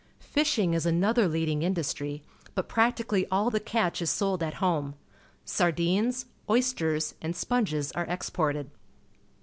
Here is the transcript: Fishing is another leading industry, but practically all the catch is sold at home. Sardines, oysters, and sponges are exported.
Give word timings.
Fishing 0.33 0.73
is 0.73 0.87
another 0.87 1.27
leading 1.27 1.61
industry, 1.61 2.23
but 2.55 2.67
practically 2.67 3.27
all 3.29 3.51
the 3.51 3.59
catch 3.59 4.01
is 4.01 4.09
sold 4.09 4.41
at 4.41 4.55
home. 4.55 4.95
Sardines, 5.45 6.25
oysters, 6.49 7.13
and 7.21 7.35
sponges 7.35 7.91
are 7.91 8.05
exported. 8.05 8.71